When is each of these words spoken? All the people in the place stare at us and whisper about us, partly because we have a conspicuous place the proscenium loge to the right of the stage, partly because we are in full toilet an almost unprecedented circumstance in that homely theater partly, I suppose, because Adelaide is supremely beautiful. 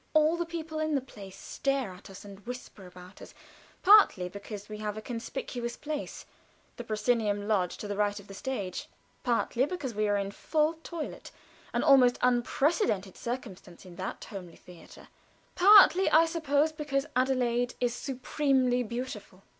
All 0.15 0.35
the 0.35 0.47
people 0.47 0.79
in 0.79 0.95
the 0.95 0.99
place 0.99 1.37
stare 1.37 1.91
at 1.93 2.09
us 2.09 2.25
and 2.25 2.43
whisper 2.47 2.87
about 2.87 3.21
us, 3.21 3.35
partly 3.83 4.29
because 4.29 4.67
we 4.67 4.79
have 4.79 4.97
a 4.97 4.99
conspicuous 4.99 5.77
place 5.77 6.25
the 6.77 6.83
proscenium 6.83 7.47
loge 7.47 7.77
to 7.77 7.87
the 7.87 7.95
right 7.95 8.19
of 8.19 8.25
the 8.25 8.33
stage, 8.33 8.87
partly 9.21 9.63
because 9.67 9.93
we 9.93 10.07
are 10.07 10.17
in 10.17 10.31
full 10.31 10.73
toilet 10.81 11.29
an 11.71 11.83
almost 11.83 12.17
unprecedented 12.23 13.15
circumstance 13.15 13.85
in 13.85 13.95
that 13.97 14.23
homely 14.25 14.55
theater 14.55 15.07
partly, 15.53 16.09
I 16.09 16.25
suppose, 16.25 16.71
because 16.71 17.05
Adelaide 17.15 17.75
is 17.79 17.93
supremely 17.93 18.81
beautiful. 18.81 19.43